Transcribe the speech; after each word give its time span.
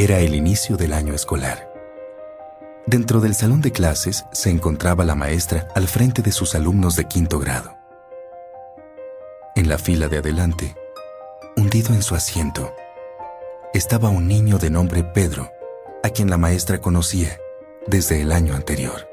Era 0.00 0.20
el 0.20 0.36
inicio 0.36 0.76
del 0.76 0.92
año 0.92 1.12
escolar. 1.12 1.68
Dentro 2.86 3.18
del 3.20 3.34
salón 3.34 3.62
de 3.62 3.72
clases 3.72 4.26
se 4.30 4.48
encontraba 4.48 5.04
la 5.04 5.16
maestra 5.16 5.66
al 5.74 5.88
frente 5.88 6.22
de 6.22 6.30
sus 6.30 6.54
alumnos 6.54 6.94
de 6.94 7.06
quinto 7.06 7.40
grado. 7.40 7.76
En 9.56 9.68
la 9.68 9.76
fila 9.76 10.06
de 10.06 10.18
adelante, 10.18 10.76
hundido 11.56 11.94
en 11.94 12.02
su 12.02 12.14
asiento, 12.14 12.72
estaba 13.74 14.08
un 14.08 14.28
niño 14.28 14.58
de 14.58 14.70
nombre 14.70 15.02
Pedro, 15.02 15.50
a 16.04 16.10
quien 16.10 16.30
la 16.30 16.38
maestra 16.38 16.80
conocía 16.80 17.36
desde 17.88 18.22
el 18.22 18.30
año 18.30 18.54
anterior. 18.54 19.10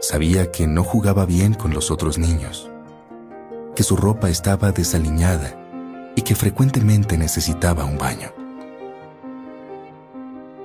Sabía 0.00 0.50
que 0.50 0.66
no 0.66 0.84
jugaba 0.84 1.26
bien 1.26 1.52
con 1.52 1.74
los 1.74 1.90
otros 1.90 2.16
niños, 2.16 2.70
que 3.74 3.82
su 3.82 3.94
ropa 3.94 4.30
estaba 4.30 4.72
desaliñada 4.72 5.65
y 6.16 6.22
que 6.22 6.34
frecuentemente 6.34 7.16
necesitaba 7.16 7.84
un 7.84 7.98
baño. 7.98 8.32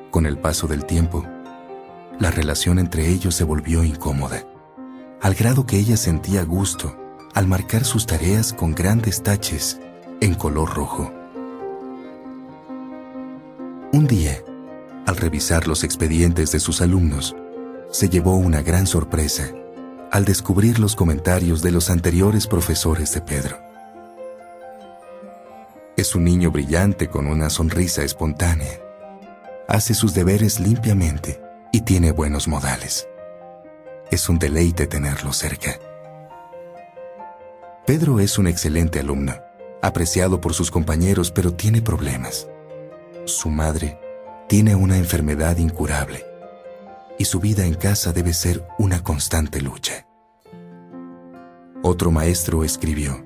Con 0.10 0.26
el 0.26 0.40
paso 0.40 0.68
del 0.68 0.86
tiempo, 0.86 1.26
la 2.20 2.32
relación 2.32 2.80
entre 2.80 3.10
ellos 3.10 3.36
se 3.36 3.44
volvió 3.44 3.84
incómoda, 3.84 4.44
al 5.22 5.36
grado 5.36 5.68
que 5.68 5.78
ella 5.78 5.98
sentía 5.98 6.44
gusto 6.44 6.98
al 7.34 7.48
marcar 7.48 7.86
sus 7.86 8.06
tareas 8.06 8.54
con 8.54 8.74
grandes 8.74 9.22
taches 9.24 9.80
en 10.20 10.34
color 10.34 10.74
rojo. 10.74 11.14
Un 13.94 14.08
día, 14.08 14.38
al 15.06 15.18
revisar 15.18 15.68
los 15.68 15.84
expedientes 15.84 16.52
de 16.52 16.60
sus 16.60 16.82
alumnos, 16.82 17.36
se 17.92 18.10
llevó 18.10 18.36
una 18.36 18.62
gran 18.62 18.88
sorpresa 18.88 19.52
al 20.12 20.26
descubrir 20.26 20.80
los 20.80 20.96
comentarios 20.96 21.62
de 21.62 21.72
los 21.72 21.90
anteriores 21.90 22.48
profesores 22.48 23.14
de 23.14 23.22
Pedro. 23.22 23.71
Es 26.02 26.16
un 26.16 26.24
niño 26.24 26.50
brillante 26.50 27.10
con 27.10 27.28
una 27.28 27.52
sonrisa 27.52 28.02
espontánea. 28.02 28.82
Hace 29.68 29.94
sus 29.94 30.16
deberes 30.16 30.60
limpiamente 30.60 31.40
y 31.72 31.82
tiene 31.82 32.12
buenos 32.12 32.48
modales. 32.48 33.08
Es 34.10 34.28
un 34.28 34.40
deleite 34.40 34.88
tenerlo 34.88 35.32
cerca. 35.32 35.80
Pedro 37.86 38.20
es 38.20 38.40
un 38.40 38.48
excelente 38.48 39.00
alumno, 39.00 39.36
apreciado 39.84 40.42
por 40.42 40.56
sus 40.56 40.72
compañeros, 40.72 41.30
pero 41.30 41.54
tiene 41.54 41.84
problemas. 41.84 42.48
Su 43.26 43.50
madre 43.52 44.00
tiene 44.50 44.74
una 44.74 44.98
enfermedad 44.98 45.58
incurable 45.58 46.26
y 47.20 47.26
su 47.26 47.40
vida 47.40 47.64
en 47.68 47.76
casa 47.76 48.12
debe 48.12 48.34
ser 48.34 48.68
una 48.80 49.04
constante 49.04 49.62
lucha. 49.62 50.08
Otro 51.84 52.10
maestro 52.10 52.64
escribió, 52.64 53.24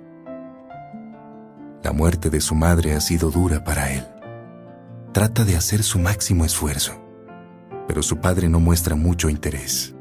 La 1.86 1.92
muerte 1.92 2.32
de 2.32 2.42
su 2.42 2.56
madre 2.56 2.96
ha 2.96 3.00
sido 3.00 3.30
dura 3.30 3.64
para 3.64 3.94
él. 3.94 4.04
Trata 5.14 5.46
de 5.46 5.56
hacer 5.56 5.84
su 5.84 6.00
máximo 6.00 6.44
esfuerzo, 6.44 7.00
pero 7.88 8.02
su 8.02 8.18
padre 8.18 8.50
no 8.50 8.60
muestra 8.60 8.96
mucho 8.96 9.30
interés. 9.30 9.94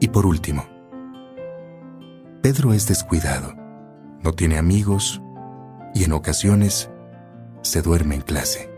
Y 0.00 0.08
por 0.08 0.26
último, 0.26 0.66
Pedro 2.42 2.72
es 2.72 2.88
descuidado, 2.88 3.54
no 4.20 4.32
tiene 4.32 4.58
amigos 4.58 5.22
y 5.94 6.02
en 6.02 6.10
ocasiones 6.10 6.90
se 7.62 7.80
duerme 7.80 8.16
en 8.16 8.22
clase. 8.22 8.68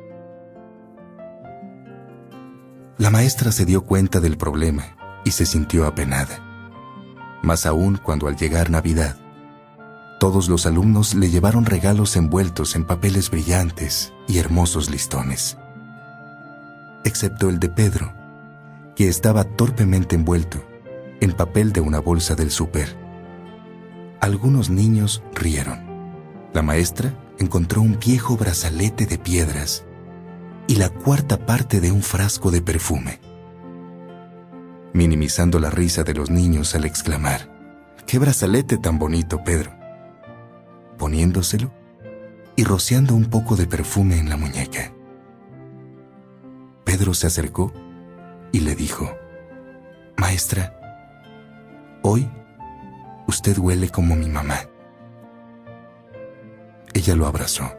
La 2.98 3.08
maestra 3.08 3.50
se 3.50 3.64
dio 3.64 3.86
cuenta 3.86 4.20
del 4.20 4.36
problema 4.36 4.94
y 5.24 5.30
se 5.30 5.46
sintió 5.46 5.86
apenada. 5.86 6.38
Más 7.42 7.64
aún 7.64 7.96
cuando 7.96 8.28
al 8.28 8.36
llegar 8.36 8.68
Navidad, 8.68 9.16
todos 10.20 10.48
los 10.48 10.66
alumnos 10.66 11.16
le 11.16 11.30
llevaron 11.30 11.66
regalos 11.66 12.14
envueltos 12.14 12.76
en 12.76 12.84
papeles 12.84 13.28
brillantes 13.28 14.12
y 14.28 14.38
hermosos 14.38 14.88
listones. 14.88 15.58
Excepto 17.04 17.48
el 17.48 17.58
de 17.58 17.70
Pedro, 17.70 18.14
que 18.94 19.08
estaba 19.08 19.42
torpemente 19.42 20.14
envuelto 20.14 20.62
en 21.20 21.32
papel 21.32 21.72
de 21.72 21.80
una 21.80 21.98
bolsa 21.98 22.36
del 22.36 22.52
súper 22.52 23.00
algunos 24.20 24.68
niños 24.68 25.22
rieron. 25.34 25.80
La 26.52 26.62
maestra 26.62 27.14
encontró 27.38 27.80
un 27.80 27.98
viejo 27.98 28.36
brazalete 28.36 29.06
de 29.06 29.18
piedras 29.18 29.84
y 30.66 30.76
la 30.76 30.90
cuarta 30.90 31.46
parte 31.46 31.80
de 31.80 31.90
un 31.90 32.02
frasco 32.02 32.50
de 32.50 32.60
perfume. 32.60 33.18
Minimizando 34.92 35.58
la 35.58 35.70
risa 35.70 36.04
de 36.04 36.14
los 36.14 36.30
niños 36.30 36.74
al 36.74 36.84
exclamar, 36.84 37.48
¡Qué 38.06 38.18
brazalete 38.18 38.76
tan 38.76 38.98
bonito, 38.98 39.42
Pedro! 39.42 39.79
Poniéndoselo 41.00 41.72
y 42.54 42.62
rociando 42.62 43.16
un 43.16 43.24
poco 43.24 43.56
de 43.56 43.66
perfume 43.66 44.18
en 44.18 44.28
la 44.28 44.36
muñeca. 44.36 44.92
Pedro 46.84 47.12
se 47.14 47.26
acercó 47.26 47.72
y 48.52 48.60
le 48.60 48.76
dijo, 48.76 49.10
Maestra, 50.16 50.76
hoy 52.02 52.30
Usted 53.30 53.58
huele 53.58 53.88
como 53.90 54.16
mi 54.16 54.28
mamá. 54.28 54.56
Ella 56.92 57.14
lo 57.14 57.28
abrazó 57.28 57.70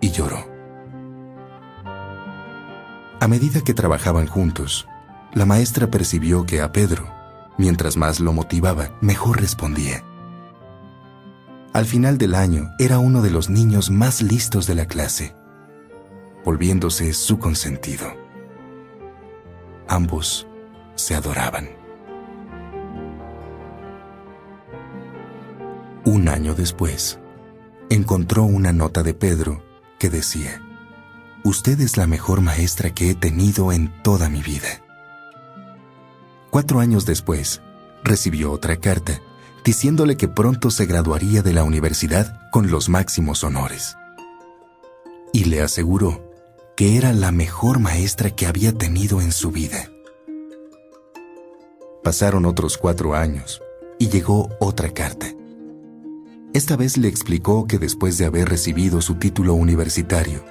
y 0.00 0.12
lloró. 0.12 0.38
A 3.18 3.26
medida 3.26 3.62
que 3.62 3.74
trabajaban 3.74 4.28
juntos, 4.28 4.86
la 5.34 5.46
maestra 5.46 5.88
percibió 5.90 6.46
que 6.46 6.62
a 6.62 6.70
Pedro, 6.70 7.08
mientras 7.58 7.96
más 7.96 8.20
lo 8.20 8.32
motivaba, 8.32 8.96
mejor 9.00 9.40
respondía. 9.40 10.04
Al 11.76 11.84
final 11.84 12.16
del 12.16 12.34
año 12.34 12.74
era 12.78 12.98
uno 12.98 13.20
de 13.20 13.28
los 13.28 13.50
niños 13.50 13.90
más 13.90 14.22
listos 14.22 14.66
de 14.66 14.74
la 14.74 14.86
clase, 14.86 15.36
volviéndose 16.42 17.12
su 17.12 17.38
consentido. 17.38 18.14
Ambos 19.86 20.46
se 20.94 21.14
adoraban. 21.14 21.68
Un 26.06 26.30
año 26.30 26.54
después, 26.54 27.18
encontró 27.90 28.44
una 28.44 28.72
nota 28.72 29.02
de 29.02 29.12
Pedro 29.12 29.62
que 29.98 30.08
decía, 30.08 30.62
Usted 31.44 31.78
es 31.82 31.98
la 31.98 32.06
mejor 32.06 32.40
maestra 32.40 32.94
que 32.94 33.10
he 33.10 33.14
tenido 33.14 33.70
en 33.70 33.92
toda 34.02 34.30
mi 34.30 34.40
vida. 34.40 34.82
Cuatro 36.48 36.80
años 36.80 37.04
después, 37.04 37.60
recibió 38.02 38.50
otra 38.50 38.76
carta 38.76 39.20
diciéndole 39.66 40.16
que 40.16 40.28
pronto 40.28 40.70
se 40.70 40.86
graduaría 40.86 41.42
de 41.42 41.52
la 41.52 41.64
universidad 41.64 42.40
con 42.50 42.70
los 42.70 42.88
máximos 42.88 43.44
honores. 43.44 43.96
Y 45.34 45.44
le 45.44 45.60
aseguró 45.60 46.32
que 46.74 46.96
era 46.96 47.12
la 47.12 47.32
mejor 47.32 47.80
maestra 47.80 48.30
que 48.30 48.46
había 48.46 48.72
tenido 48.72 49.20
en 49.20 49.32
su 49.32 49.50
vida. 49.50 49.90
Pasaron 52.02 52.46
otros 52.46 52.78
cuatro 52.78 53.14
años 53.14 53.60
y 53.98 54.08
llegó 54.08 54.48
otra 54.60 54.88
carta 54.90 55.26
esta 56.56 56.74
vez 56.74 56.96
le 56.96 57.08
explicó 57.08 57.66
que 57.66 57.78
después 57.78 58.16
de 58.16 58.24
haber 58.24 58.48
recibido 58.48 59.02
su 59.02 59.16
título 59.16 59.52
universitario, 59.52 60.42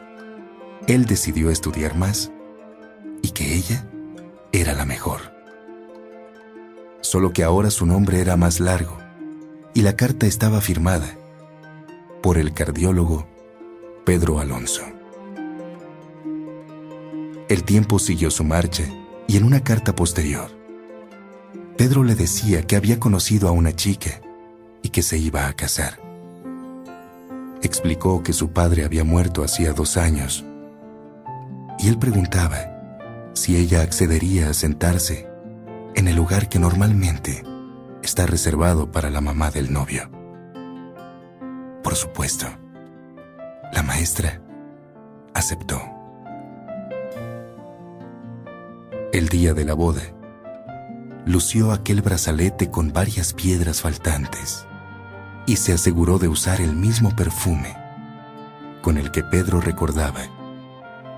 él 0.85 1.05
decidió 1.05 1.49
estudiar 1.49 1.97
más 1.97 2.31
y 3.23 3.31
que 3.31 3.55
ella 3.55 3.89
era 4.51 4.75
la 4.75 4.85
mejor. 4.85 5.21
Solo 7.01 7.33
que 7.33 7.43
ahora 7.43 7.71
su 7.71 7.87
nombre 7.87 8.21
era 8.21 8.37
más 8.37 8.59
largo 8.59 8.99
y 9.75 9.81
la 9.81 9.97
carta 9.97 10.25
estaba 10.25 10.61
firmada 10.61 11.17
por 12.23 12.37
el 12.37 12.53
cardiólogo 12.53 13.27
Pedro 14.05 14.39
Alonso. 14.39 14.83
El 17.49 17.63
tiempo 17.65 17.99
siguió 17.99 18.31
su 18.31 18.45
marcha 18.45 18.85
y 19.27 19.35
en 19.35 19.43
una 19.43 19.63
carta 19.63 19.93
posterior, 19.93 20.49
Pedro 21.77 22.05
le 22.05 22.15
decía 22.15 22.63
que 22.63 22.77
había 22.77 23.01
conocido 23.01 23.49
a 23.49 23.51
una 23.51 23.75
chica 23.75 24.21
y 24.81 24.89
que 24.89 25.03
se 25.03 25.17
iba 25.17 25.45
a 25.45 25.53
casar. 25.53 25.99
Explicó 27.61 28.23
que 28.23 28.31
su 28.31 28.51
padre 28.51 28.85
había 28.85 29.03
muerto 29.03 29.43
hacía 29.43 29.73
dos 29.73 29.97
años 29.97 30.45
y 31.79 31.89
él 31.89 31.99
preguntaba 31.99 33.31
si 33.33 33.57
ella 33.57 33.81
accedería 33.81 34.49
a 34.49 34.53
sentarse 34.53 35.27
en 35.95 36.07
el 36.07 36.15
lugar 36.15 36.47
que 36.47 36.59
normalmente 36.59 37.43
está 38.05 38.27
reservado 38.27 38.91
para 38.91 39.09
la 39.09 39.19
mamá 39.19 39.49
del 39.49 39.73
novio. 39.73 40.09
Por 41.83 41.95
supuesto, 41.95 42.45
la 43.73 43.81
maestra 43.81 44.41
aceptó. 45.33 45.81
El 49.11 49.27
día 49.29 49.55
de 49.55 49.65
la 49.65 49.73
boda, 49.73 50.03
lució 51.25 51.71
aquel 51.71 52.03
brazalete 52.03 52.69
con 52.69 52.93
varias 52.93 53.33
piedras 53.33 53.81
faltantes 53.81 54.67
y 55.47 55.55
se 55.55 55.73
aseguró 55.73 56.19
de 56.19 56.27
usar 56.27 56.61
el 56.61 56.75
mismo 56.75 57.15
perfume 57.15 57.75
con 58.83 58.99
el 58.99 59.09
que 59.09 59.23
Pedro 59.23 59.61
recordaba 59.61 60.21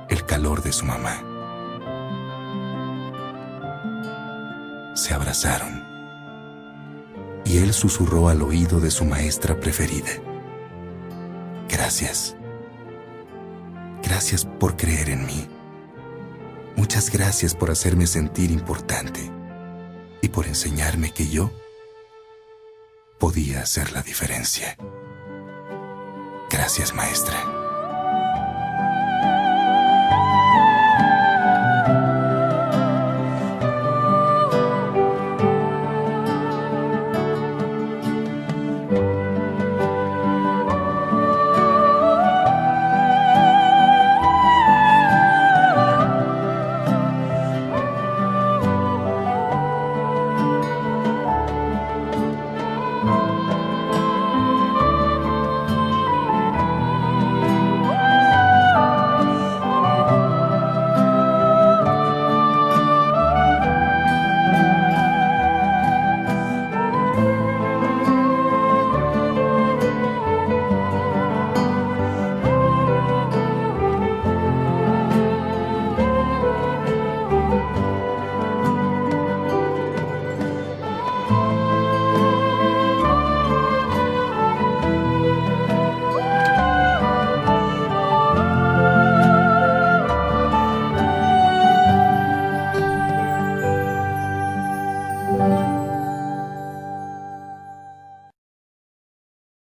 el 0.10 0.26
calor 0.26 0.64
de 0.64 0.72
su 0.72 0.86
mamá. 0.86 1.22
Se 4.96 5.14
abrazaron 5.14 5.87
y 7.48 7.60
él 7.60 7.74
susurró 7.74 8.28
al 8.28 8.42
oído 8.42 8.82
de 8.82 8.92
su 8.92 9.06
maestra 9.06 9.58
preferida. 9.58 10.10
Gracias. 11.70 12.36
Gracias 14.04 14.46
por 14.46 14.76
creer 14.76 15.10
en 15.10 15.26
mí. 15.26 15.48
Muchas 16.76 17.10
gracias 17.10 17.56
por 17.56 17.72
hacerme 17.72 18.06
sentir 18.06 18.52
importante 18.52 19.32
y 20.22 20.28
por 20.28 20.46
enseñarme 20.46 21.12
que 21.12 21.30
yo 21.30 21.52
podía 23.18 23.62
hacer 23.62 23.94
la 23.94 24.02
diferencia. 24.02 24.76
Gracias, 26.50 26.94
maestra. 26.94 27.67